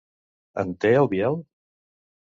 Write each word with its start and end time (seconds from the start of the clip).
En 0.63 0.71
té 0.85 0.93
el 1.03 1.11
Biel? 1.15 1.41